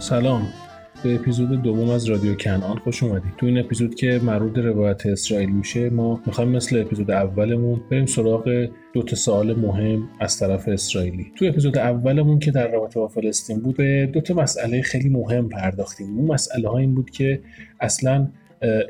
[0.00, 0.42] سلام.
[1.02, 3.32] به اپیزود دوم از رادیو کنعان خوش اومدید.
[3.36, 8.68] تو این اپیزود که مربوط روایت اسرائیل میشه ما می‌خوایم مثل اپیزود اولمون بریم سراغ
[8.92, 11.32] دو تا سوال مهم از طرف اسرائیلی.
[11.36, 15.48] تو اپیزود اولمون که در رابطه با فلسطین بود به دو تا مسئله خیلی مهم
[15.48, 16.18] پرداختیم.
[16.18, 17.40] اون مسئله ها این بود که
[17.80, 18.28] اصلا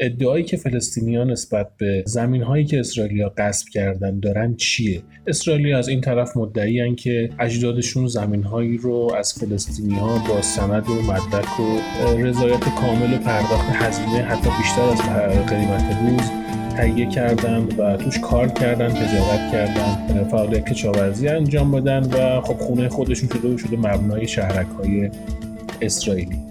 [0.00, 5.88] ادعایی که فلسطینیان نسبت به زمین هایی که اسرائیلیا غصب کردن دارن چیه؟ اسرائیلی از
[5.88, 11.60] این طرف مدعی که اجدادشون زمین هایی رو از فلسطینی ها با سند و مدرک
[11.60, 11.78] و
[12.18, 15.00] رضایت کامل و پرداخت هزینه حتی بیشتر از
[15.46, 16.30] قیمت روز
[16.76, 22.88] تهیه کردن و توش کار کردن تجارت کردن فعالیت کشاورزی انجام بدن و خب خونه
[22.88, 25.10] خودشون شده شده مبنای شهرک های
[25.82, 26.47] اسرائیلی.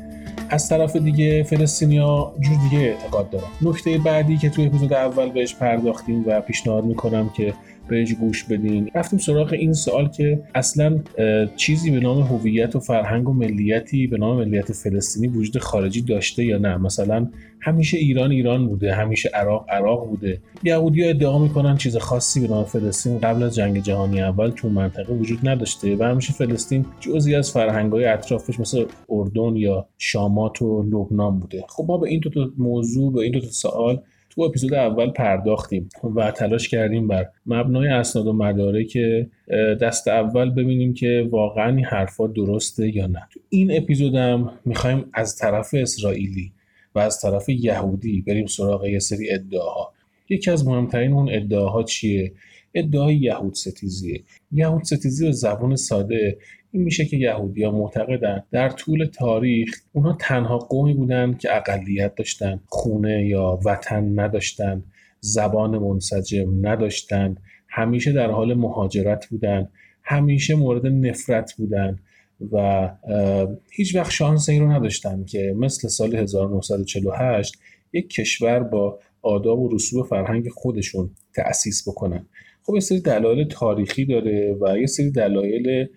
[0.49, 5.55] از طرف دیگه فلسطینیا جور دیگه اعتقاد دارن نکته بعدی که توی اپیزود اول بهش
[5.55, 7.53] پرداختیم و پیشنهاد می‌کنم که
[7.87, 8.89] بهش گوش بدین.
[8.95, 10.99] رفتیم سراغ این سوال که اصلا
[11.55, 16.45] چیزی به نام هویت و فرهنگ و ملیتی به نام ملیت فلسطینی وجود خارجی داشته
[16.45, 17.27] یا نه؟ مثلا
[17.61, 20.41] همیشه ایران ایران بوده همیشه عراق عراق بوده.
[20.63, 24.69] یهودی ها ادعا می‌کنن چیز خاصی به نام فلسطین قبل از جنگ جهانی اول تو
[24.69, 30.61] منطقه وجود نداشته و همیشه فلسطین جزی از فرهنگ های اطرافش مثل اردن یا شامات
[30.61, 31.63] و لبنان بوده.
[31.69, 34.01] خب ما به این دو موضوع به این دو سوال
[34.37, 39.29] تو اپیزود اول پرداختیم و تلاش کردیم بر مبنای اسناد و مداره که
[39.81, 43.27] دست اول ببینیم که واقعا این حرفا درسته یا نه.
[43.33, 46.51] تو این اپیزودم می‌خوایم از طرف اسرائیلی
[46.95, 49.93] و از طرف یهودی بریم سراغ یه سری ادعاها.
[50.29, 52.31] یکی از مهمترین اون ادعاها چیه؟
[52.73, 54.23] ادعای یهود ستیزیه.
[54.51, 56.37] یهود ستیزی به زبان ساده
[56.71, 62.59] این میشه که یهودیا معتقدن در طول تاریخ اونها تنها قومی بودن که اقلیت داشتن
[62.65, 64.83] خونه یا وطن نداشتن
[65.19, 67.39] زبان منسجم نداشتند
[67.69, 69.69] همیشه در حال مهاجرت بودن
[70.03, 71.99] همیشه مورد نفرت بودن
[72.51, 72.89] و
[73.71, 77.57] هیچ وقت شانس این رو نداشتن که مثل سال 1948
[77.93, 82.25] یک کشور با آداب و رسوب فرهنگ خودشون تأسیس بکنن.
[82.63, 85.87] خب یه سری دلایل تاریخی داره و یه سری دلایل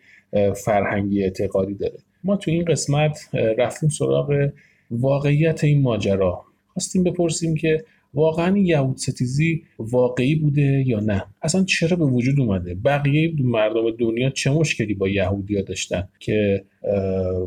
[0.64, 1.98] فرهنگی اعتقادی داره.
[2.24, 4.50] ما تو این قسمت رفتیم سراغ
[4.90, 6.44] واقعیت این ماجرا.
[6.72, 12.74] خواستیم بپرسیم که واقعا یهود ستیزی واقعی بوده یا نه؟ اصلا چرا به وجود اومده؟
[12.74, 16.64] بقیه مردم دنیا چه مشکلی با یهودیا داشتن که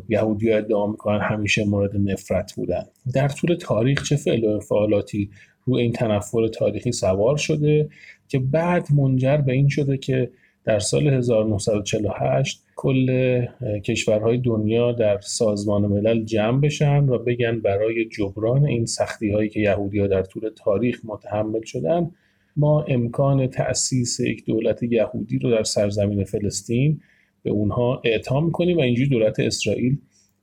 [0.10, 2.84] یهودیا ادعا می‌کنن همیشه مورد نفرت بودن؟
[3.14, 5.30] در طول تاریخ چه فعل و انفعالاتی
[5.66, 7.90] رو این تنفر تاریخی سوار شده
[8.28, 10.30] که بعد منجر به این شده که
[10.66, 13.46] در سال 1948 کل
[13.86, 19.60] کشورهای دنیا در سازمان ملل جمع بشن و بگن برای جبران این سختی هایی که
[19.60, 22.12] یهودی ها در طول تاریخ متحمل شدن
[22.58, 27.02] ما امکان تأسیس یک دولت یهودی رو در سرزمین فلسطین
[27.44, 29.98] به اونها اعطا می‌کنیم و اینجوری دولت اسرائیل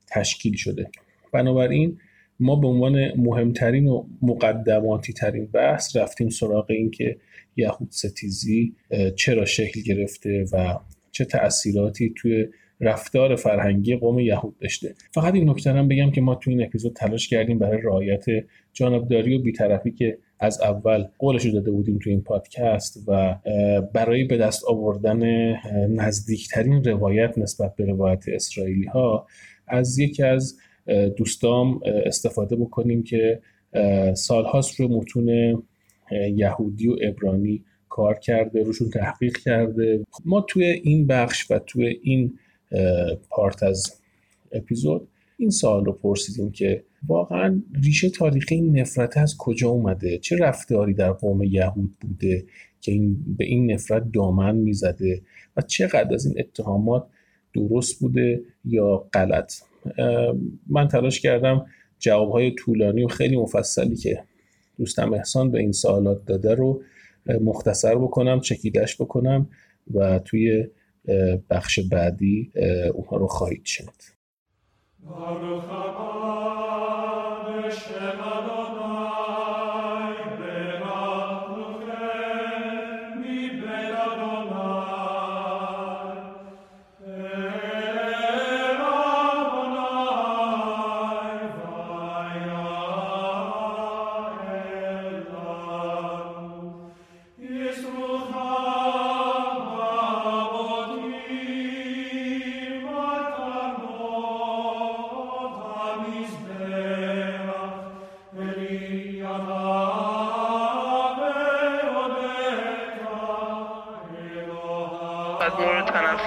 [0.08, 0.90] تشکیل شده.
[1.32, 1.98] بنابراین
[2.40, 7.16] ما به عنوان مهمترین و مقدماتی ترین بحث رفتیم سراغ این که
[7.56, 8.74] یهود ستیزی
[9.16, 10.78] چرا شکل گرفته و
[11.12, 12.46] چه تأثیراتی توی
[12.80, 14.94] رفتار فرهنگی قوم یهود داشته.
[15.14, 18.24] فقط این نکته هم بگم که ما تو این اپیزود تلاش کردیم برای رعایت
[18.72, 23.36] جانبداری و بیطرفی که از اول قولش رو داده بودیم تو این پادکست و
[23.94, 25.52] برای به دست آوردن
[25.86, 29.26] نزدیکترین روایت نسبت به روایت اسرائیلی ها
[29.68, 30.58] از یکی از
[31.16, 33.40] دوستام استفاده بکنیم که
[34.14, 35.62] سالهاست رو متون
[36.36, 40.06] یهودی و ابرانی کار کرده روشون تحقیق کرده.
[40.24, 42.38] ما توی این بخش و توی این
[43.28, 44.00] پارت از
[44.52, 50.36] اپیزود این سوال رو پرسیدیم که واقعا ریشه تاریخی این نفرت از کجا اومده؟ چه
[50.36, 52.44] رفتاری در قوم یهود بوده
[52.80, 55.22] که این به این نفرت دامن می‌زده؟
[55.56, 57.06] و چقدر از این اتهامات
[57.54, 59.54] درست بوده یا غلط؟
[60.66, 61.66] من تلاش کردم
[61.98, 64.22] جوابهای طولانی و خیلی مفصلی که
[64.78, 66.82] دوستم احسان به این سوالات داده رو
[67.26, 69.48] مختصر بکنم چکیدش بکنم
[69.94, 70.68] و توی
[71.50, 72.52] بخش بعدی
[72.94, 74.14] اونها رو خواهید شنید.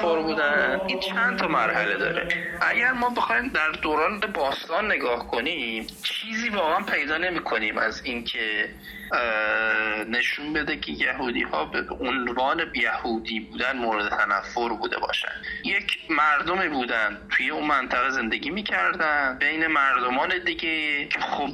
[0.04, 0.82] تنفر بودن.
[0.88, 2.28] این چند تا مرحله داره.
[2.62, 8.70] اگر ما بخوایم در دوران باستان نگاه کنیم چیزی واقعا پیدا نمی کنیم از اینکه
[10.10, 15.32] نشون بده که یهودی ها به عنوان یهودی بودن مورد تنفر بوده باشن.
[15.64, 19.38] یک مردمی بودن توی اون منطقه زندگی می‌کردن.
[19.40, 21.50] بین مردمان دیگه که خب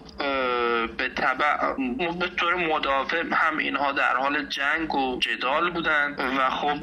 [1.19, 1.73] طبع
[2.19, 6.79] به طور مدافع هم اینها در حال جنگ و جدال بودن و خب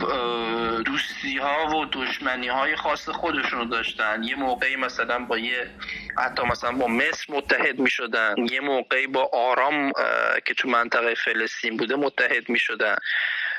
[0.82, 4.22] دوستی ها و دشمنی های خاص خودشون رو داشتن.
[4.22, 5.70] یه موقعی مثلا با یه
[6.18, 9.92] حتی مثلا با مصر متحد می شدن یه موقعی با آرام
[10.44, 12.96] که تو منطقه فلسطین بوده متحد می شدن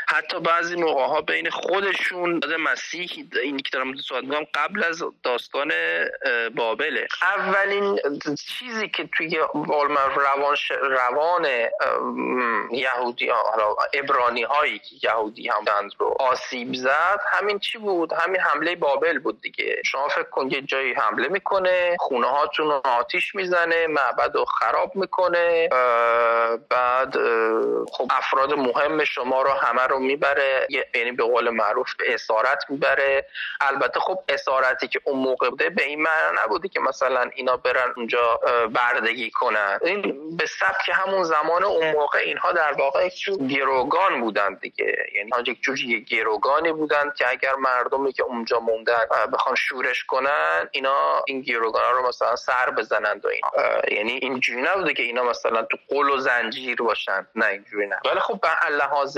[0.09, 3.09] حتی بعضی موقع ها بین خودشون مسیح
[3.43, 5.71] این که دارم صحبت می‌کنم قبل از داستان
[6.55, 7.07] بابله.
[7.21, 7.99] اولین
[8.47, 9.37] چیزی که توی
[10.17, 11.47] روان روان
[12.71, 15.65] یهودی حالا ابرانی هایی که یهودی هم
[15.99, 19.81] رو آسیب زد همین چی بود؟ همین حمله بابل بود دیگه.
[19.85, 24.95] شما فکر کن یه جایی حمله می‌کنه خونه هاتون رو آتیش می‌زنه معبد رو خراب
[24.95, 25.69] می‌کنه
[26.69, 27.17] بعد
[27.91, 33.25] خب افراد مهم شما رو همه رو می‌بره یعنی به قول معروف به اسارت می‌بره.
[33.61, 37.93] البته خب اسارتی که اون موقع بوده به این معنی نبوده که مثلا اینا برن
[37.95, 38.39] اونجا
[38.73, 39.79] بردگی کنن.
[39.81, 43.09] این به سبک همون زمان اون موقع اینها در واقع
[43.49, 44.97] گروگان بودن دیگه.
[45.15, 45.77] یعنی یک جور
[46.09, 52.07] گروگانی بودن که اگر مردمی که اونجا موندن بخوان شورش کنن اینا این گروگان رو
[52.07, 53.41] مثلا سر بزنند و این
[53.97, 57.27] یعنی اینجوری نبوده که اینا مثلا تو قل و زنجیر باشن.
[57.35, 59.17] نه اینجوری نه ولی خب به لحاظ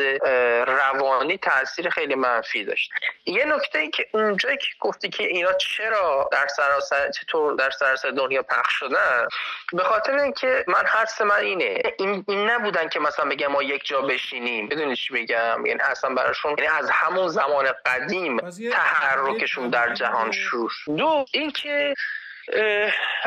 [0.70, 2.92] روانی تاثیر خیلی منفی داشت.
[3.26, 8.10] یه نکته ای که اونجایی که گفتی که اینا چرا در سراسر چطور در سراسر
[8.10, 9.28] دنیا پخش شدن
[9.74, 11.82] به خاطر اینکه من حدس من اینه.
[12.00, 14.68] این, این نبودن که مثلا بگم ما یک جا بشینیم.
[14.68, 18.40] بدونی چی بگم یعنی اصلا براشون یعنی از همون زمان قدیم
[18.72, 21.94] تحرکشون در جهان شروع دو اینکه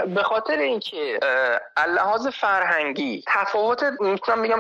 [0.06, 1.20] به خاطر اینکه
[1.88, 4.58] لحاظ فرهنگی تفاوت می‌تونم بگم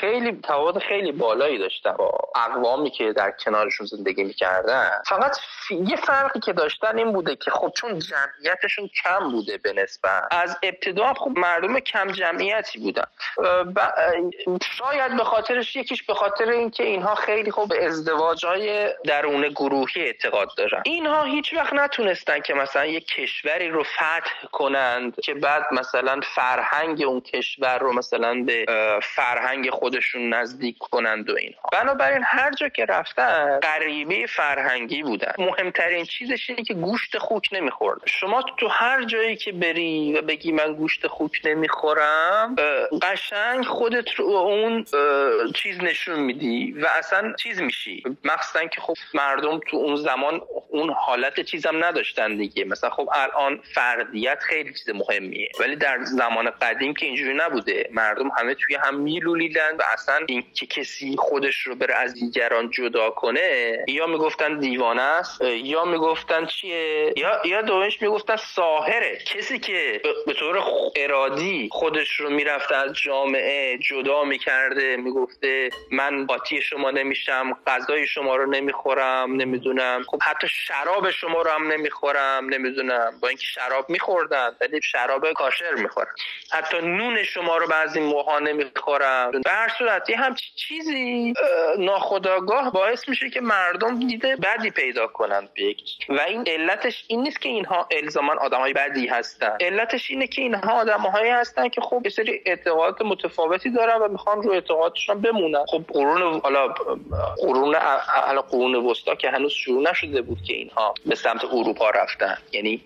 [0.00, 4.90] خیلی تفاوت خیلی بالایی داشتن با اقوامی که در کنارشون زندگی می‌کردن.
[5.06, 5.38] فقط
[5.70, 10.22] یه فرقی که داشتن این بوده که خب چون جمعیتشون کم بوده به نسبت.
[10.30, 13.04] از ابتدا خب مردم کم جمعیتی بودن.
[14.78, 20.02] شاید به خاطرش یکیش به خاطر اینکه اینها خیلی خب به ازدواج های درون گروهی
[20.02, 20.82] اعتقاد دارن.
[20.84, 27.02] اینها هیچ وقت نتونستن که مثلا یه کشوری رو فتح کنند که بعد مثلا فرهنگ
[27.02, 28.66] اون کشور رو مثلا به
[29.02, 31.68] فرهنگ خودشون نزدیک کنند و اینها.
[31.72, 35.32] بنابراین هر جا که رفتن غریبه فرهنگی بودن.
[35.38, 38.00] مهمترین چیزش اینه که گوشت خوک نمی‌خورد.
[38.06, 42.56] شما تو هر جایی که بری و بگی من گوشت خوک نمی‌خورم
[43.02, 44.84] قشنگ خودت رو اون
[45.54, 48.02] چیز نشون میدی و اصلا چیز میشی.
[48.24, 52.64] مخصوصا که خب مردم تو اون زمان اون حالت چیزم نداشتن دیگه.
[52.64, 55.48] مثلا خب الان فردیت خیلی چیز مهمیه.
[55.60, 57.88] ولی در زمان قدیم که اینجوری نبوده.
[57.92, 62.70] مردم همه توی هم میلولیدن و اصلا این که کسی خودش رو بره از دیگران
[62.70, 69.58] جدا کنه یا می‌گفتن دیوانه است یا می‌گفتن چیه؟ یا یا دومش می‌گفتن ساهره کسی
[69.58, 70.62] که به طور
[70.96, 78.36] ارادی خودش رو می‌رفته از جامعه جدا می‌کرده می‌گفته من قاطی شما نمیشم غذای شما
[78.36, 80.04] رو نمی‌خورم نمی‌دونم.
[80.08, 83.12] خب حتی شراب شما رو هم نمی‌خورم نمی‌دونم.
[83.20, 86.14] با اینکه شراب میخوردن ولی شراب کاشر می‌خورن.
[86.52, 89.30] حتی نون شما رو بعضی موقع نمی‌خورم.
[89.30, 91.34] به هر صورت یه همچی چیزی
[91.78, 95.62] ناخداگاه باعث میشه که مردم دیده بدی پیدا کنند به
[96.08, 99.56] و این علتش این نیست که اینها الزاما آدمای بدی هستن.
[99.60, 104.42] علتش اینه که اینها آدمهایی هستن که خب یه سری اعتقادات متفاوتی دارن و می‌خوان
[104.42, 105.64] رو اعتقادشون بمونن.
[105.66, 106.68] خب قرون حالا
[107.36, 107.74] قرون
[108.26, 112.38] حالا قرون وسطا که هنوز شروع نشده بود که اینها به سمت اروپا رفتن.
[112.52, 112.82] یعنی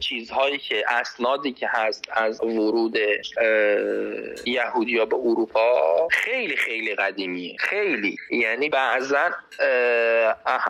[0.00, 2.98] چیزهایی که اسنادی که هست از ورود
[4.46, 7.56] یهودیا به اروپا خیلی خیلی قدیمیه.
[7.58, 8.16] خیلی.
[8.30, 9.30] یعنی بعضا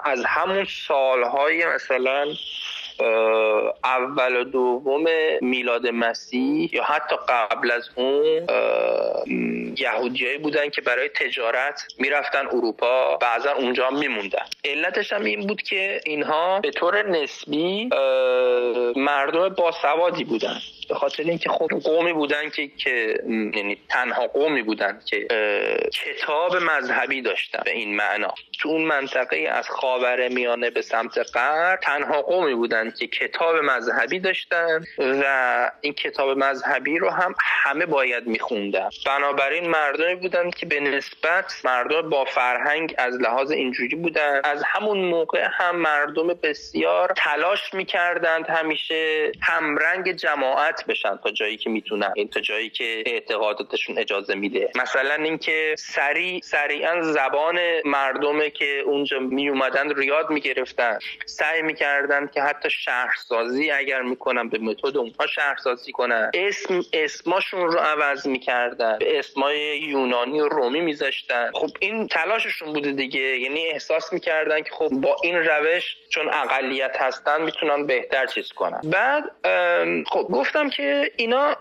[0.05, 2.27] از همون سالهای مثلا
[3.85, 5.05] اول و دوم
[5.41, 8.47] میلاد مسیح یا حتی قبل از اون
[9.79, 14.45] یهودیایی بودن که برای تجارت می‌رفتن اروپا بعضا اونجا میموندن.
[14.65, 17.91] علتش هم این بود که اینها به طور نسبی
[18.97, 20.57] مردم باسوادی بودن.
[20.91, 25.27] به خاطر اینکه خب قومی بودن که که یعنی تنها قومی بودن که
[25.93, 28.35] کتاب مذهبی داشتن به این معنا.
[28.61, 34.19] تو اون منطقه از خاور میانه به سمت غرب تنها قومی بودن که کتاب مذهبی
[34.19, 38.89] داشتن و این کتاب مذهبی رو هم همه باید میخوندن.
[39.07, 44.41] بنابراین مردمی بودن که به نسبت مردم با فرهنگ از لحاظ اینجوری بودن.
[44.45, 51.71] از همون موقع هم مردم بسیار تلاش می‌کردند همیشه همرنگ جماعت بشن تا جایی که
[51.71, 54.71] می‌تونن این تا جایی که اعتقاداتشون اجازه میده.
[54.75, 60.99] مثلا اینکه سریع سریعا زبان مردمه که اونجا می اومدن رو یاد می‌گرفتن.
[61.27, 66.31] سعی می‌کردن که حتی شهرسازی اگر می‌کنن به متد اونها شهرسازی کنن.
[66.35, 68.99] اسم اسماشون رو عوض می‌کردن.
[68.99, 71.51] به اسمای یونانی و رومی میذاشتن.
[71.55, 73.21] خب این تلاششون بوده دیگه.
[73.21, 78.81] یعنی احساس می‌کردن که خب با این روش چون اقلیت هستن می‌تونن بهتر چیز کنن.
[78.85, 79.25] بعد
[80.07, 81.57] خب گفتم که اینا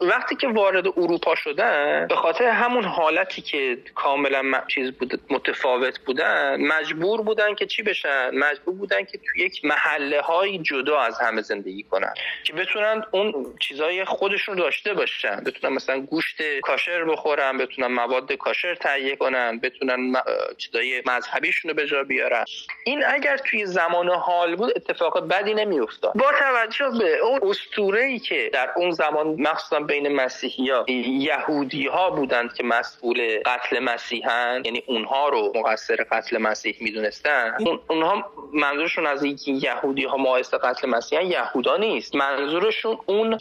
[0.00, 6.56] وقتی که وارد اروپا شدن به خاطر همون حالتی که کاملا چیز بود متفاوت بودن
[6.60, 11.42] مجبور بودن که چی بشن؟ مجبور بودن که توی یک محله های جدا از همه
[11.42, 12.14] زندگی کنن.
[12.44, 15.44] که بتونن اون چیزای خودشون داشته باشن.
[15.44, 20.12] بتونن مثلا گوشت کاشر بخورن بتونن مواد کاشر تهیه کنن بتونن
[20.58, 22.44] چیزای مذهبیشون رو به جا بیارن.
[22.84, 26.12] این اگر توی زمان حال بود اتفاق بدی نمیافتاد.
[26.14, 31.86] با توجه به اون اسطوره ای که در اون زمان مخصوصا بین مسیحی ها یهودی
[31.86, 37.54] ها بودند که مسئول قتل مسیحن یعنی اونها رو مقصر قتل مسیح می‌دونستن.
[37.58, 42.14] اون اونها منظورشون از اینکه یهودی ها باعث قتل مسیحن یهودا نیست.
[42.14, 43.38] منظورشون اون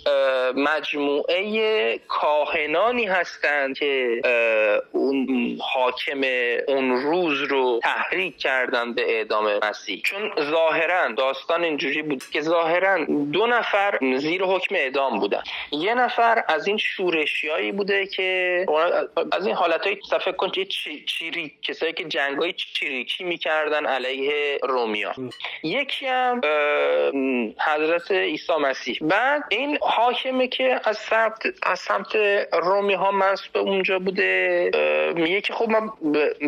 [0.55, 4.21] مجموعه کاهنانی هستند که
[4.91, 5.27] اون
[5.73, 6.21] حاکم
[6.67, 10.01] اون روز رو تحریک کردن به اعدام مسیح.
[10.05, 15.41] چون ظاهرا داستان اینجوری بود که ظاهرا دو نفر زیر حکم اعدام بودن.
[15.71, 18.65] یه نفر از این شورشیایی بوده که
[19.31, 20.51] از این حالتهای صفحه کن
[21.05, 25.13] چیری کسایی که جنگای چریکی می‌کردن علیه رومیا
[25.63, 26.41] یکی هم
[27.67, 28.97] حضرت عیسی مسیح.
[29.01, 32.15] بعد این حاکمه که از سمت از سمت
[32.53, 34.71] رومی ها منصوب اونجا بوده
[35.15, 35.89] میگه که خب من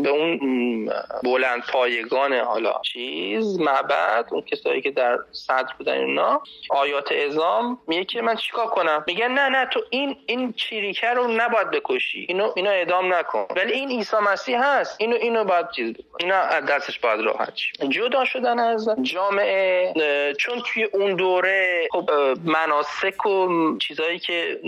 [0.04, 0.86] به اون
[1.24, 7.99] بلند پایگان حالا چیز معبد اون کسایی که در صدر بودن اینا آیات ازام میگه
[8.06, 12.26] که من چیکار کنم؟ میگه نه نه تو این این چیریکه رو نباید بکشی.
[12.30, 13.48] اینو اینو اعدام نکن.
[13.56, 14.96] ولی این عیسی مسیح هست.
[15.02, 16.18] اینو اینو باید چیز بکن.
[16.20, 17.54] اینا دستش باید راحت
[17.90, 19.94] جدا شدن از جامعه
[20.40, 22.10] چون توی اون دوره خب
[22.44, 24.60] مناسک و چیزایی که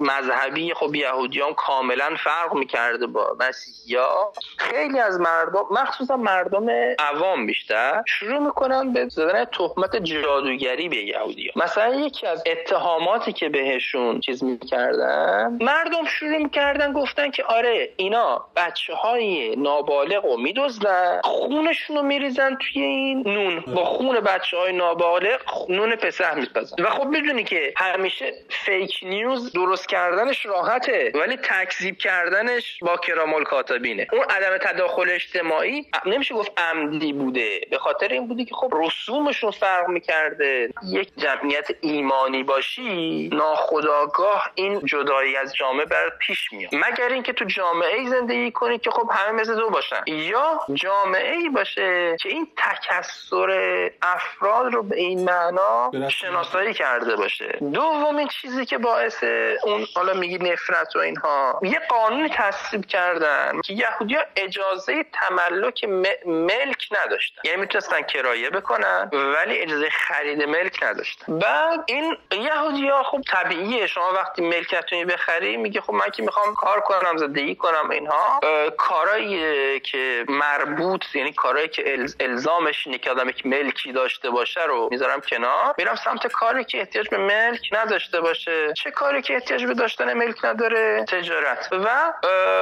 [0.00, 4.32] مذهبی خب یهودیان کاملا فرق می‌کرده با مسیحیا.
[4.56, 6.66] خیلی از مردم مخصوصا مردم
[6.98, 12.42] عوام بیشتر شروع می‌کنن به زدن تهمت جادوگری به یهودی مثلا یکی از
[12.78, 20.24] اتهاماتی که بهشون چیز می‌کردن مردم شروع می‌کردن گفتن که آره اینا بچه های نابالغ
[20.24, 23.60] و میدوزدن خونشون رو میریزن توی این نون.
[23.60, 26.82] با خون بچه های نابالغ نون پسر می‌سازن.
[26.82, 33.44] و خب می‌دونی که همیشه فیک نیوز درست کردنش راحته ولی تکذیب کردنش با کرامال
[33.44, 37.60] کاتبینه اون عدم تداخل اجتماعی نمیشه گفت عمدی بوده.
[37.70, 40.68] به خاطر این بوده که خب رسومشون فرق می‌کرده.
[40.92, 46.74] یک جمعیت ایمانی باشی؟ ناخداگاه این جدایی از جامعه بر پیش میاد.
[46.74, 50.02] مگر اینکه تو جامعه ای زندگی کنی که خب همه مثل تو باشن.
[50.06, 57.58] یا جامعه ای باشه که این تکسر افراد رو به این معنا شناسایی کرده باشه.
[57.72, 59.24] دومین چیزی که باعث
[59.62, 65.84] اون حالا میگی نفرت و اینها یه قانونی تصویب کردن که یهودیا اجازه تملک
[66.26, 67.42] ملک نداشتن.
[67.44, 71.38] یعنی می‌تونستن کرایه بکنن ولی اجازه خرید ملک نداشتن.
[71.38, 72.16] بعد این
[72.58, 73.86] یهودیا خب طبیعیه.
[73.86, 78.40] شما وقتی ملکتونی بخری میگه خب من که می‌خوام کار کنم زندگی کنم اینها.
[78.78, 84.88] کارایی که مربوط یعنی کارایی که الزامش اینه که آدم که ملکی داشته باشه رو
[84.90, 85.74] می‌ذارم کنار.
[85.78, 88.72] میرم سمت کاری که احتیاج به ملک نداشته باشه.
[88.72, 91.68] چه کاری که احتیاج به داشتن ملک نداره؟ تجارت.
[91.72, 92.12] و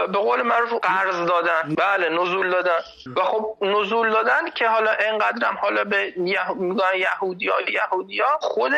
[0.06, 1.74] به قول معروف قرض دادن.
[1.78, 2.78] بله نزول دادن.
[3.16, 8.72] و خب نزول دادن که حالا اینقدرم حالا به یهودی ها یهودی ها خود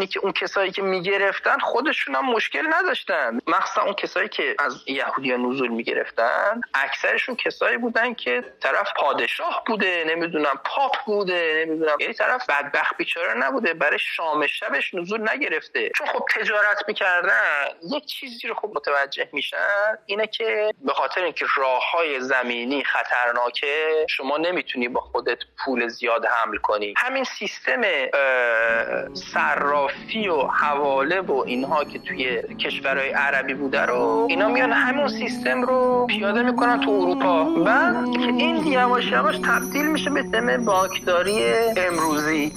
[0.00, 3.38] آقایونی که اون کسایی که می‌گرفتن خودشون هم مشکل نداشتن.
[3.46, 9.62] مخصوصا اون کسایی که از یهودی ها نزول می‌گرفتن اکثرشون کسایی بودن که طرف پادشاه
[9.66, 11.96] بوده نمی‌دونم پاپ بوده نمی‌دونم.
[12.00, 15.90] یعنی طرف بدبخت بیچاره نبوده برای شام شبش نزول نگرفته.
[15.96, 21.46] چون خب تجارت می‌کردن یک چیزی رو خب متوجه میشن اینه که به خاطر اینکه
[21.56, 26.94] راه های زمینی خطرناکه شما نمی‌تونی با خودت پول زیاد حمل کنی.
[26.96, 27.80] همین سیستم
[29.90, 35.62] صرافی و حواله و اینها که توی کشورهای عربی بوده رو اینا میان همون سیستم
[35.62, 37.46] رو پیاده می‌کنن تو اروپا.
[37.66, 37.92] و
[38.38, 41.38] این یواش یواش تبدیل میشه به تم باکداری
[41.76, 42.52] امروزی.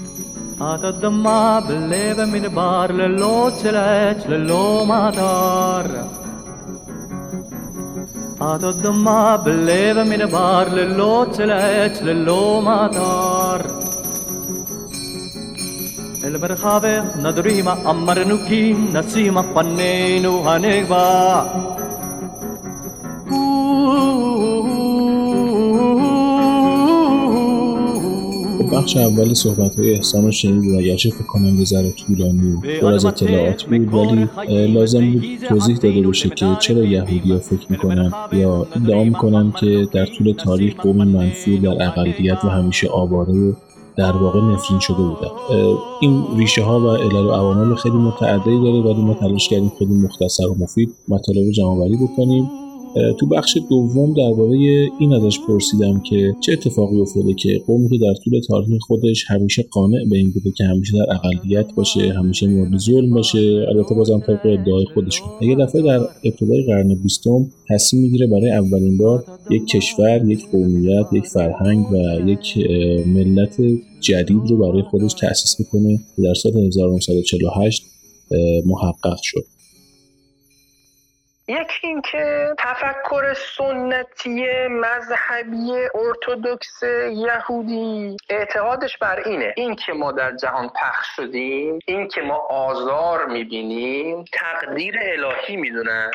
[1.26, 5.88] ما بلeve min bar le lo çeleç le lo madar
[9.06, 12.14] ما belleve min bar le lo çeleç le
[16.36, 21.04] المرخابة ندريما أمر نوكي نسيما فنينو هنغبا
[28.74, 32.60] بخش اول صحبت های احسان رو شنید و اگرچه فکر کنم به ذره طولانی و
[32.82, 37.66] پر از اطلاعات بود ولی لازم بود توضیح داده باشه که چرا یهودی ها فکر
[37.70, 43.34] می‌کنن یا ادعا می‌کنن که در طول تاریخ قوم منفی در اقلیت و همیشه آواره
[43.34, 43.54] و
[43.96, 45.30] در واقع نفرین شده بودن.
[46.02, 49.94] این ریشه ها و علل و عوامل خیلی متعددی داره ولی ما تلاش کردیم خیلی
[49.94, 52.63] مختصر و مفید مطالب جمع بکنیم.
[53.20, 54.58] تو بخش دوم درباره
[55.00, 59.64] این ازش پرسیدم که چه اتفاقی افتاده که قومی که در طول تاریخ خودش همیشه
[59.72, 64.20] قانع به این بوده که همیشه در اقلیت باشه همیشه مورد ظلم باشه البته بازم
[64.20, 65.28] طبق ادعای خودشون.
[65.42, 71.06] یه دفعه در ابتدای قرن بیستم تصمیم می‌گیره برای اولین بار یک کشور یک قومیت
[71.14, 72.58] یک فرهنگ و یک
[73.08, 73.62] ملت
[74.02, 77.84] جدید رو برای خودش تأسیس می‌کنه در سال 1948
[78.66, 79.53] محقق شد.
[81.48, 88.18] یکی اینکه تفکر سنتی مذهبی ارتودکس یهودی.
[88.30, 89.54] اعتقادش بر اینه.
[89.58, 96.12] اینکه ما در جهان پخش شدیم اینکه ما آزار می‌بینیم تقدیر الهی می‌دونن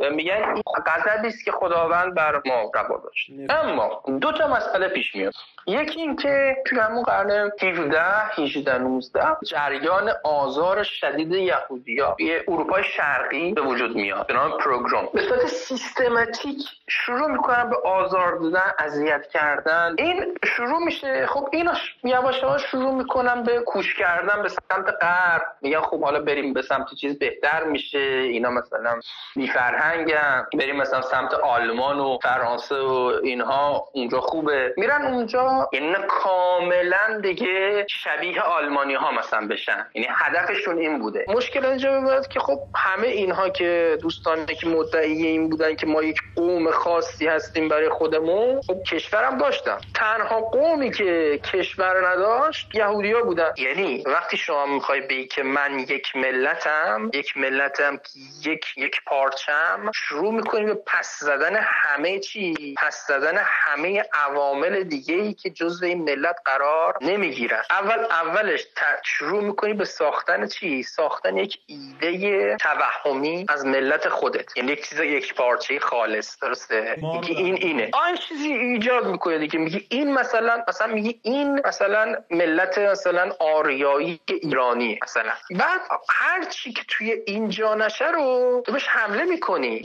[0.00, 3.30] و میگن این غضبی است که خداوند بر ما روا داشت.
[3.48, 5.32] اما دو تا مسئله پیش میاد.
[5.66, 8.02] یکی اینکه توی همون قرن 17
[8.38, 14.26] 18 19 جریان آزار شدید یهودیا توی اروپای شرقی به وجود میاد.
[14.26, 15.08] به نام پروگرام.
[15.14, 16.56] به صورت سیستماتیک
[16.88, 19.94] شروع می‌کنن به آزار دادن اذیت کردن.
[19.98, 21.26] این شروع میشه.
[21.26, 21.72] خب اینا
[22.04, 25.42] یواش یواش شروع می‌کنن به کوش کردن به سمت غرب.
[25.62, 27.98] میگن خب حالا بریم به سمت چیز بهتر میشه.
[27.98, 29.00] اینا مثلا
[29.36, 33.88] بی فرهنگن بریم مثلا سمت آلمان و فرانسه و اینها.
[33.92, 34.74] اونجا خوبه.
[34.76, 39.86] میرن اونجا یعنی کاملا دیگه شبیه آلمانی ها مثلا بشن.
[39.94, 41.24] یعنی هدفشون این بوده.
[41.28, 46.02] مشکل اینجا بود که خب همه اینها که دوستانی که مدعی این بودن که ما
[46.02, 49.78] یک قوم خاصی هستیم برای خودمون خب کشورم داشتن.
[49.94, 53.50] تنها قومی که کشور نداشت یهودیا بودن.
[53.58, 59.90] یعنی وقتی شما می‌خوای بگی که من یک ملتم یک ملتم که یک یک پارچم
[59.94, 65.86] شروع می‌کنیم به پس زدن همه چی پس زدن همه عوامل دیگه ای که جزو
[65.86, 68.66] این ملت قرار نمی‌گیرن اول اولش
[69.04, 74.56] شروع می‌کنی به ساختن چی؟ ساختن یک ایده توهمی از ملت خودت.
[74.56, 77.90] یعنی یک چیز یک پارچه خالص درسته؟ میگی این اینه.
[77.92, 79.58] آن چیزی ایجاد می‌کنه دیگه.
[79.58, 85.32] میگی این مثلا مثلا میگی این مثلا ملت مثلا آریایی ایرانی مثلا.
[85.50, 89.82] بعد هر چی که توی اینجا نشه رو تو بهش حمله می‌کنی.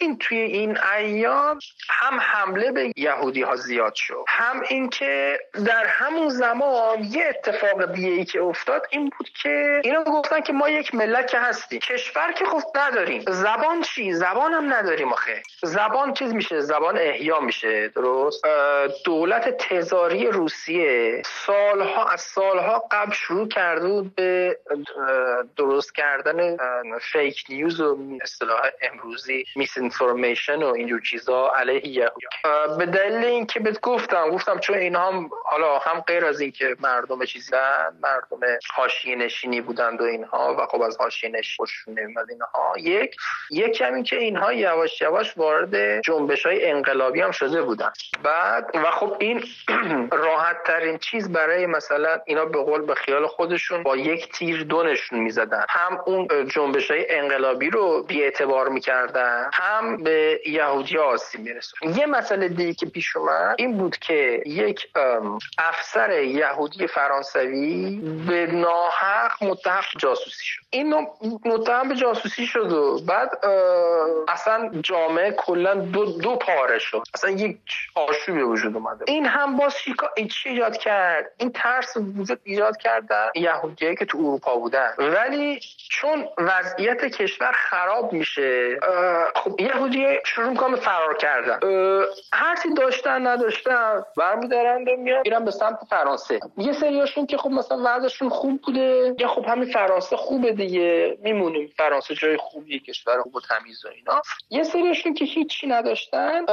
[0.00, 4.24] این توی این ایام هم حمله به یهودی ها زیاد شد.
[4.28, 10.04] هم اینکه در همون زمان یه اتفاق دیگه ای که افتاد این بود که اینا
[10.04, 13.24] گفتن که ما یک ملت هستیم کشور که خب نداریم.
[13.28, 15.42] زبان چی؟ زبان هم نداریم آخه.
[15.62, 18.44] زبان چیز میشه؟ زبان احیا میشه درست؟
[19.04, 24.58] دولت تزاری روسیه سالها از سالها قبل شروع کرده بود به
[25.56, 26.56] درست کردن
[27.00, 32.78] فیک نیوز و اصطلاح امروزی میس انفورمیشن و اینجور چیزا علیه یهود.
[32.78, 37.24] به دلیل اینکه بهت گفتم گفتم چون اینا هم حالا هم غیر از اینکه مردم
[37.24, 42.74] چیزن مردم حاشیه نشینی بودند و اینها و خب از حاشیه نشینی خوششون نمیاد اینها
[42.78, 43.16] یک
[43.50, 47.92] یک همین که اینها یواش یواش وارد جنبش های انقلابی هم شده بودن.
[48.22, 49.44] بعد و خب این
[50.24, 55.18] راحت ترین چیز برای مثلا اینا به قول به خیال خودشون با یک تیر دونشون
[55.18, 55.64] می‌زدن.
[55.68, 62.06] هم اون جنبش های انقلابی رو بی اعتبار می‌کردن هم به یهودی آسیب میرسون یه
[62.06, 64.88] مسئله دیگه که پیش اومد این بود که یک
[65.58, 70.62] افسر یهودی فرانسوی به ناحق متهم جاسوسی شد.
[70.70, 71.06] این
[71.44, 73.46] متهم به جاسوسی شد و بعد
[74.28, 77.02] اصلا جامعه کلا دو, دو پاره شد.
[77.14, 77.56] اصلا یک
[77.94, 79.76] آشوبی وجود اومده این هم باز
[80.30, 84.94] چی ایجاد کرد؟ این ترس وجود ایجاد کرد در یهودیایی که تو اروپا بودن.
[84.98, 88.78] ولی چون وضعیت کشور خراب میشه
[89.34, 91.60] خب یهودی شروع می‌کنم فرار کردن.
[92.32, 94.02] هرچی داشتن نداشتن
[94.48, 96.40] برمیدارن و میان میرن به سمت فرانسه.
[96.56, 99.14] یه سریاشون که خب مثلا وضعشون خوب بوده.
[99.18, 101.18] یا خب همین فرانسه خوبه دیگه.
[101.22, 104.22] میمونیم فرانسه جای خوبیه کشور خوب و تمیز و اینا.
[104.50, 106.44] یه سریاشون که هیچی نداشتن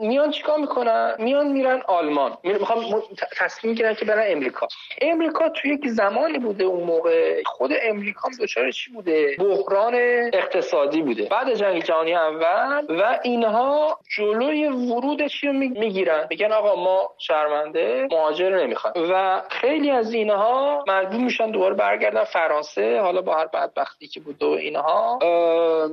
[0.00, 2.36] میان چیکار می‌کنن؟ میان میرن آلمان.
[2.44, 3.02] می‌خوام
[3.38, 4.68] تصمیم گیرن که برن امریکا.
[5.02, 7.42] امریکا توی یک زمانی بوده اون موقع.
[7.46, 9.94] خود امریکا دچار چی بوده؟ بحران
[10.32, 11.28] اقتصادی بوده.
[11.30, 16.26] بعد جنگ جهانی اول و اینها جلوی ورود رو می‌گیرن.
[16.30, 23.00] میگن آقا ما شرمنده مهاجر نمی‌خوان و خیلی از اینها مجبور میشن دوباره برگردن فرانسه
[23.00, 25.18] حالا با هر بدبختی که بود و اینها.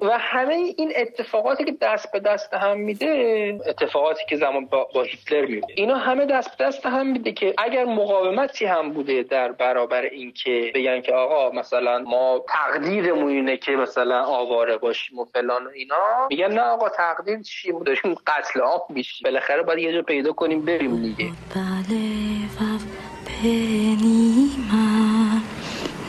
[0.02, 5.04] و همه این اتفاقاتی که دست به دست هم میده اتفاقاتی که زمان با, با
[5.04, 9.52] هیتلر میده اینا همه دست به دست هم میده که اگر مقاومتی هم بوده در
[9.52, 15.66] برابر اینکه بگن که آقا مثلا ما تقدیرمون اینه که مثلا آواره باشیم و فلان
[15.66, 20.02] و اینا میگن نه آقا تقدیر چی داریم قتل عام میشیم بالاخره باید یه جا
[20.02, 21.32] پیدا کنیم بریم دیگه.
[21.52, 22.82] balevav
[23.26, 24.86] penima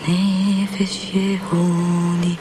[0.04, 2.34] nefesh Yehudi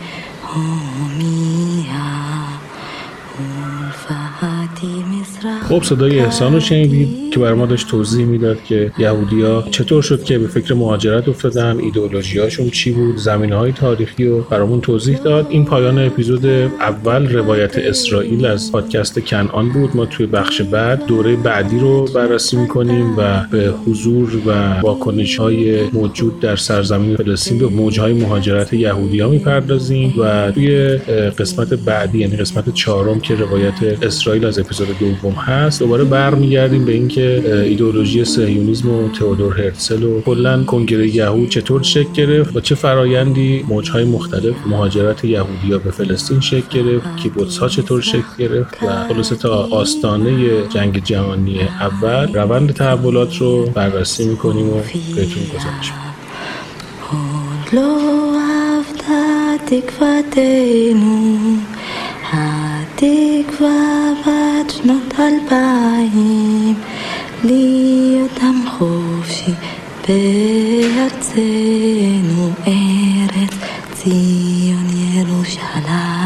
[5.69, 10.23] خب صدای احسان رو شنیدید که برای ما داشت توضیح می‌داد که یهودیا چطور شد
[10.23, 15.47] که به فکر مهاجرت افتادن ایدئولوژیاشون چی بود زمینه های تاریخی رو برامون توضیح داد.
[15.49, 16.45] این پایان اپیزود
[16.79, 19.95] اول روایت اسرائیل از پادکست کنعان بود.
[19.95, 25.89] ما توی بخش بعد دوره بعدی رو بررسی می‌کنیم و به حضور و واکنش های
[25.93, 30.97] موجود در سرزمین فلسطین به موج های مهاجرت یهودیا می‌پردازیم و توی
[31.39, 36.91] قسمت بعدی یعنی قسمت چهارم که روایت اسرائیل از اپیزود دوم هست دوباره برمیگردیم به
[36.91, 42.75] اینکه ایدئولوژی صهیونیسم و تئودور هرتزل و کلا کنگره یهود چطور شکل گرفت و چه
[42.75, 49.07] فرایندی موجهای مختلف مهاجرت یهودیا به فلسطین شکل گرفت کیبوتس ها چطور شکل گرفت و
[49.07, 54.81] خلاصه تا آستانه جنگ جهانی اول روند تحولات رو بررسی می‌کنیم و
[55.15, 55.91] بهتون گزارش
[62.97, 66.75] תקווה בת שנות אלפיים,
[67.43, 69.51] להיות עם חופשי
[70.07, 71.33] בארצנו
[72.67, 73.53] ארץ
[73.93, 76.16] ציון ירושלים.